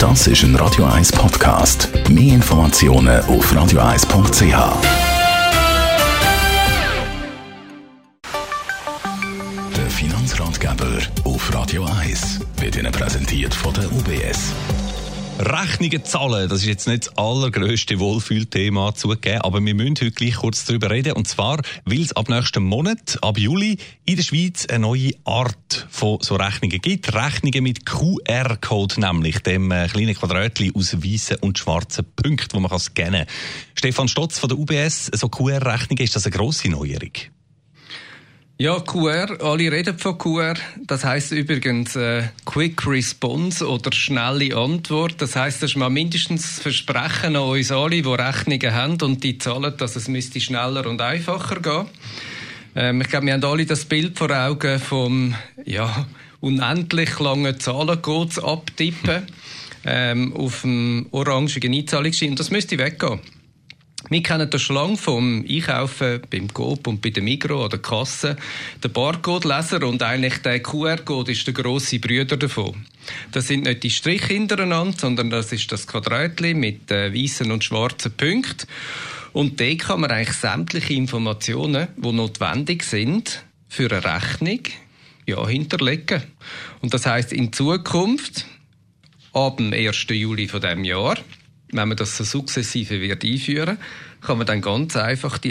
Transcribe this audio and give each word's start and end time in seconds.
Das 0.00 0.26
ist 0.26 0.42
ein 0.44 0.56
Radio 0.56 0.86
1 0.86 1.12
Podcast. 1.12 1.90
Mehr 2.08 2.36
Informationen 2.36 3.20
auf 3.26 3.52
radio1.ch. 3.52 4.42
Der 9.76 9.90
Finanzratgeber 9.90 11.02
auf 11.24 11.54
Radio 11.54 11.84
1 11.84 12.40
wird 12.56 12.76
Ihnen 12.76 12.90
präsentiert 12.90 13.54
von 13.54 13.74
der 13.74 13.92
UBS. 13.92 14.54
Rechnungen 15.40 16.04
zahlen, 16.04 16.50
das 16.50 16.60
ist 16.60 16.66
jetzt 16.66 16.86
nicht 16.86 17.06
das 17.06 17.16
allergrösste 17.16 17.98
Wohlfühlthema 17.98 18.94
zugegeben, 18.94 19.40
aber 19.40 19.64
wir 19.64 19.74
müssen 19.74 19.96
heute 19.96 20.10
gleich 20.10 20.34
kurz 20.34 20.66
darüber 20.66 20.90
reden. 20.90 21.14
Und 21.14 21.28
zwar, 21.28 21.62
weil 21.86 22.02
es 22.02 22.12
ab 22.12 22.28
nächsten 22.28 22.62
Monat, 22.62 23.16
ab 23.22 23.38
Juli, 23.38 23.78
in 24.04 24.16
der 24.16 24.22
Schweiz 24.22 24.66
eine 24.66 24.80
neue 24.80 25.12
Art 25.24 25.86
von 25.88 26.18
so 26.20 26.36
Rechnungen 26.36 26.78
gibt. 26.82 27.14
Rechnungen 27.14 27.62
mit 27.62 27.86
QR-Code, 27.86 29.00
nämlich 29.00 29.38
dem 29.38 29.70
äh, 29.70 29.88
kleinen 29.88 30.14
Quadratchen 30.14 30.74
aus 30.74 31.02
weißen 31.02 31.36
und 31.36 31.58
schwarzen 31.58 32.04
Punkten, 32.14 32.52
wo 32.52 32.60
man 32.60 32.70
kann 32.70 32.78
scannen 32.78 33.24
kann. 33.24 33.34
Stefan 33.74 34.08
Stotz 34.08 34.38
von 34.38 34.50
der 34.50 34.58
UBS, 34.58 35.06
so 35.06 35.30
QR-Rechnungen, 35.30 36.04
ist 36.04 36.16
das 36.16 36.26
eine 36.26 36.36
grosse 36.36 36.68
Neuerung? 36.68 37.12
Ja, 38.60 38.78
QR, 38.78 39.40
alle 39.40 39.72
reden 39.72 39.98
von 39.98 40.18
QR. 40.18 40.52
Das 40.86 41.02
heißt 41.02 41.32
übrigens 41.32 41.96
äh, 41.96 42.24
Quick 42.44 42.86
Response 42.86 43.66
oder 43.66 43.90
schnelle 43.90 44.54
Antwort. 44.54 45.14
Das 45.22 45.34
heißt, 45.34 45.62
das 45.62 45.70
ist 45.70 45.76
mal 45.78 45.88
mindestens 45.88 46.60
Versprechen 46.60 47.36
an 47.36 47.42
uns 47.44 47.72
alle, 47.72 48.02
die 48.02 48.06
Rechnungen 48.06 48.74
haben 48.74 49.00
und 49.00 49.24
die 49.24 49.38
zahlen, 49.38 49.72
dass 49.78 49.96
es 49.96 50.08
müsste 50.08 50.42
schneller 50.42 50.86
und 50.86 51.00
einfacher 51.00 51.58
gehen. 51.58 51.86
Ähm, 52.76 53.00
ich 53.00 53.08
glaube, 53.08 53.24
wir 53.24 53.32
haben 53.32 53.44
alle 53.44 53.64
das 53.64 53.86
Bild 53.86 54.18
vor 54.18 54.30
Augen 54.30 54.78
vom 54.78 55.34
ja, 55.64 56.06
unendlich 56.40 57.18
langen 57.18 57.58
Zahlencodes 57.58 58.40
abtippen 58.40 59.22
ähm, 59.86 60.36
auf 60.36 60.60
dem 60.60 61.06
orangigen 61.12 61.72
Einzahlungsschein. 61.72 62.32
Und 62.32 62.40
das 62.40 62.50
müsste 62.50 62.76
weggehen. 62.76 63.20
Wir 64.08 64.22
kennen 64.22 64.48
das 64.48 64.62
schon 64.62 64.76
lange 64.76 64.96
vom 64.96 65.44
Einkaufen 65.48 66.22
beim 66.30 66.48
Coop 66.52 66.86
und 66.86 67.02
bei 67.02 67.10
der 67.10 67.22
Migro 67.22 67.60
oder 67.60 67.76
der 67.76 67.78
Kasse. 67.80 68.36
Der 68.82 68.88
Barcode-Leser 68.88 69.86
und 69.86 70.02
eigentlich 70.02 70.38
der 70.38 70.60
QR-Code 70.60 71.32
ist 71.32 71.46
der 71.46 71.54
grosse 71.54 71.98
Brüder 71.98 72.36
davon. 72.36 72.86
Das 73.32 73.48
sind 73.48 73.64
nicht 73.64 73.82
die 73.82 73.90
Striche 73.90 74.32
hintereinander, 74.32 74.96
sondern 74.98 75.30
das 75.30 75.52
ist 75.52 75.70
das 75.70 75.86
Quadratli 75.86 76.54
mit 76.54 76.90
äh, 76.90 77.14
weißen 77.14 77.50
und 77.50 77.62
schwarzen 77.62 78.12
Punkten. 78.12 78.66
Und 79.32 79.60
da 79.60 79.74
kann 79.74 80.00
man 80.00 80.10
eigentlich 80.10 80.36
sämtliche 80.36 80.94
Informationen, 80.94 81.88
die 81.96 82.12
notwendig 82.12 82.82
sind 82.84 83.44
für 83.68 83.90
eine 83.90 84.04
Rechnung, 84.04 84.60
ja, 85.26 85.46
hinterlegen. 85.46 86.22
Und 86.80 86.94
das 86.94 87.06
heißt 87.06 87.32
in 87.32 87.52
Zukunft, 87.52 88.46
ab 89.32 89.58
dem 89.58 89.72
1. 89.72 90.06
Juli 90.08 90.48
von 90.48 90.60
dem 90.60 90.84
Jahr, 90.84 91.16
wenn 91.72 91.88
man 91.88 91.96
das 91.96 92.16
so 92.16 92.24
sukzessive 92.24 93.00
wird 93.00 93.24
einführen, 93.24 93.78
kann 94.20 94.38
man 94.38 94.46
dann 94.46 94.60
ganz 94.60 94.96
einfach 94.96 95.38
die 95.38 95.50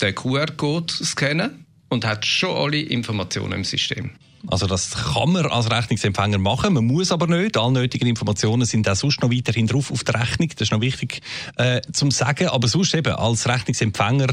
den 0.00 0.14
QR-Code 0.14 0.92
scannen 0.92 1.64
und 1.88 2.06
hat 2.06 2.24
schon 2.24 2.56
alle 2.56 2.80
Informationen 2.80 3.52
im 3.52 3.64
System. 3.64 4.10
Also 4.46 4.66
das 4.66 4.90
kann 5.12 5.32
man 5.32 5.46
als 5.46 5.70
Rechnungsempfänger 5.70 6.38
machen, 6.38 6.72
man 6.72 6.86
muss 6.86 7.12
aber 7.12 7.26
nicht. 7.26 7.58
Alle 7.58 7.72
nötigen 7.72 8.08
Informationen 8.08 8.64
sind 8.64 8.88
auch 8.88 8.96
sonst 8.96 9.20
noch 9.20 9.30
weiterhin 9.30 9.66
drauf 9.66 9.90
auf 9.90 10.02
der 10.02 10.20
Rechnung. 10.20 10.48
Das 10.48 10.62
ist 10.62 10.72
noch 10.72 10.80
wichtig 10.80 11.20
äh, 11.56 11.82
zum 11.92 12.10
sagen. 12.10 12.48
Aber 12.48 12.66
sonst 12.66 12.94
eben 12.94 13.12
als 13.14 13.46
Rechnungsempfänger 13.46 14.28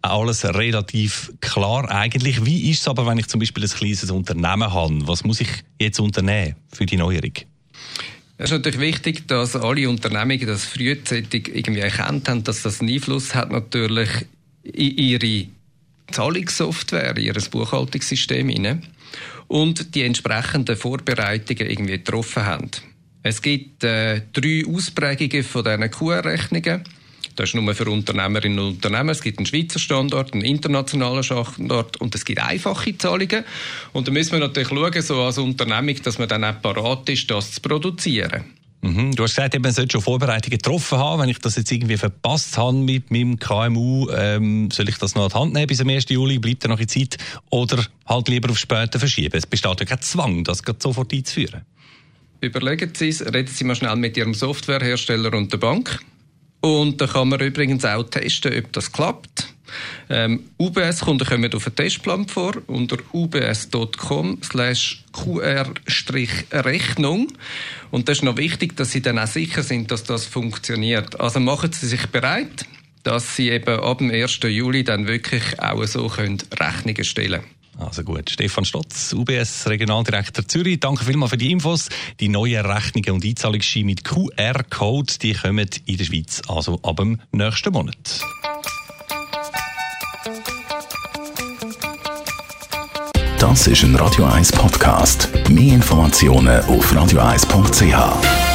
alles 0.00 0.44
relativ 0.44 1.32
klar 1.40 1.88
eigentlich. 1.88 2.44
Wie 2.44 2.70
ist 2.70 2.80
es 2.80 2.88
aber, 2.88 3.06
wenn 3.06 3.18
ich 3.18 3.28
zum 3.28 3.38
Beispiel 3.38 3.62
ein 3.62 3.70
kleines 3.70 4.10
Unternehmen 4.10 4.72
habe? 4.72 5.06
Was 5.06 5.22
muss 5.22 5.40
ich 5.40 5.50
jetzt 5.80 6.00
unternehmen 6.00 6.56
für 6.72 6.86
die 6.86 6.96
Neuerung? 6.96 7.32
Es 8.38 8.50
ist 8.50 8.52
natürlich 8.52 8.80
wichtig, 8.80 9.28
dass 9.28 9.54
alle 9.56 9.88
Unternehmungen 9.88 10.46
das 10.46 10.64
frühzeitig 10.64 11.54
irgendwie 11.54 11.80
erkannt 11.80 12.28
haben, 12.28 12.44
dass 12.44 12.62
das 12.62 12.80
einen 12.80 12.94
Einfluss 12.94 13.34
hat 13.34 13.50
natürlich 13.50 14.08
in 14.62 14.96
ihre 14.98 15.46
Zahlungssoftware, 16.10 17.16
in 17.16 17.24
ihr 17.24 17.34
Buchhaltungssystem 17.34 18.80
und 19.48 19.94
die 19.94 20.02
entsprechenden 20.02 20.76
Vorbereitungen 20.76 21.70
irgendwie 21.70 21.98
getroffen 21.98 22.44
haben. 22.44 22.70
Es 23.22 23.42
gibt 23.42 23.84
äh, 23.84 24.22
drei 24.32 24.64
Ausprägungen 24.66 25.44
von 25.44 25.64
diesen 25.64 25.90
QR-Rechnungen. 25.90 26.82
Das 27.36 27.50
ist 27.50 27.54
nur 27.54 27.74
für 27.74 27.90
Unternehmerinnen 27.90 28.58
und 28.58 28.66
Unternehmer. 28.74 29.12
Es 29.12 29.22
gibt 29.22 29.38
einen 29.38 29.46
Schweizer 29.46 29.78
Standort, 29.78 30.32
einen 30.32 30.44
internationalen 30.44 31.22
Standort 31.22 32.00
und 32.00 32.14
es 32.14 32.24
gibt 32.24 32.40
einfache 32.40 32.96
Zahlungen. 32.96 33.44
Und 33.92 34.08
da 34.08 34.12
müssen 34.12 34.32
wir 34.32 34.40
natürlich 34.40 34.68
schauen, 34.68 35.02
so 35.02 35.22
als 35.22 35.38
Unternehmung, 35.38 35.96
dass 36.02 36.18
man 36.18 36.28
dann 36.28 36.44
auch 36.44 36.60
parat 36.60 37.08
ist, 37.08 37.30
das 37.30 37.52
zu 37.52 37.60
produzieren. 37.60 38.44
Mhm. 38.82 39.14
Du 39.14 39.22
hast 39.22 39.36
gesagt, 39.36 39.58
man 39.60 39.72
sollte 39.72 39.92
schon 39.92 40.02
Vorbereitungen 40.02 40.58
getroffen 40.58 40.98
haben. 40.98 41.22
Wenn 41.22 41.28
ich 41.28 41.38
das 41.38 41.54
jetzt 41.54 41.70
irgendwie 41.70 41.96
verpasst 41.96 42.58
habe 42.58 42.76
mit 42.76 43.12
meinem 43.12 43.38
KMU, 43.38 44.08
ähm, 44.10 44.70
soll 44.72 44.88
ich 44.88 44.98
das 44.98 45.14
noch 45.14 45.22
an 45.22 45.28
die 45.28 45.34
Hand 45.36 45.52
nehmen 45.52 45.66
bis 45.68 45.78
zum 45.78 45.88
1. 45.88 46.08
Juli? 46.08 46.38
Bleibt 46.38 46.64
da 46.64 46.68
noch 46.68 46.80
in 46.80 46.88
Zeit? 46.88 47.16
Oder 47.50 47.84
halt 48.06 48.28
lieber 48.28 48.50
auf 48.50 48.58
später 48.58 48.98
verschieben? 48.98 49.36
Es 49.36 49.46
besteht 49.46 49.78
ja 49.78 49.86
kein 49.86 50.00
Zwang, 50.00 50.42
das 50.42 50.62
sofort 50.80 51.12
einzuführen. 51.12 51.62
Überlegen 52.40 52.90
Sie 52.92 53.08
es, 53.08 53.24
reden 53.24 53.46
Sie 53.46 53.62
mal 53.62 53.76
schnell 53.76 53.94
mit 53.94 54.16
Ihrem 54.16 54.34
Softwarehersteller 54.34 55.32
und 55.32 55.52
der 55.52 55.58
Bank. 55.58 56.00
Und 56.62 57.00
da 57.00 57.08
kann 57.08 57.28
man 57.28 57.40
übrigens 57.40 57.84
auch 57.84 58.04
testen, 58.04 58.56
ob 58.56 58.72
das 58.72 58.92
klappt. 58.92 59.48
Ähm, 60.08 60.44
UBS-Kunden 60.58 61.26
kommen 61.26 61.52
auf 61.54 61.66
einen 61.66 61.76
Testplan 61.76 62.28
vor 62.28 62.54
unter 62.66 62.98
ubs.com 63.12 64.38
qr-rechnung. 65.12 67.28
Und 67.90 68.08
das 68.08 68.18
ist 68.18 68.22
noch 68.22 68.36
wichtig, 68.36 68.76
dass 68.76 68.92
Sie 68.92 69.02
dann 69.02 69.18
auch 69.18 69.26
sicher 69.26 69.64
sind, 69.64 69.90
dass 69.90 70.04
das 70.04 70.26
funktioniert. 70.26 71.20
Also 71.20 71.40
machen 71.40 71.72
Sie 71.72 71.88
sich 71.88 72.06
bereit, 72.06 72.66
dass 73.02 73.34
Sie 73.34 73.50
eben 73.50 73.80
ab 73.80 73.98
dem 73.98 74.10
1. 74.10 74.38
Juli 74.44 74.84
dann 74.84 75.08
wirklich 75.08 75.60
auch 75.60 75.84
so 75.86 76.06
können 76.06 76.38
Rechnungen 76.60 77.04
stellen 77.04 77.40
können. 77.40 77.61
Also 77.84 78.04
gut, 78.04 78.30
Stefan 78.30 78.64
Stotz, 78.64 79.12
UBS 79.12 79.66
Regionaldirektor 79.66 80.46
Zürich, 80.46 80.80
danke 80.80 81.04
vielmals 81.04 81.30
für 81.30 81.36
die 81.36 81.50
Infos. 81.50 81.88
Die 82.20 82.28
neuen 82.28 82.64
Rechnungen 82.64 83.12
und 83.12 83.24
Einzahlungsscheine 83.24 83.86
mit 83.86 84.04
QR-Code, 84.04 85.14
die 85.20 85.34
kommen 85.34 85.68
in 85.86 85.96
der 85.96 86.04
Schweiz 86.04 86.42
also 86.48 86.80
ab 86.82 86.96
dem 86.96 87.20
nächsten 87.32 87.72
Monat. 87.72 88.20
Das 93.38 93.66
ist 93.66 93.82
ein 93.82 93.96
Radio 93.96 94.24
1 94.24 94.52
Podcast. 94.52 95.28
Mehr 95.50 95.74
Informationen 95.74 96.64
auf 96.64 96.92
radio1.ch. 96.92 98.51